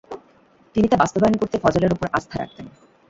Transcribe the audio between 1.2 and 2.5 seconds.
করতে ফজলের উপর আস্থা